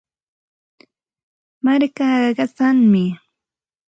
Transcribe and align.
Markaata 1.63 2.35
qasanmi. 2.37 3.03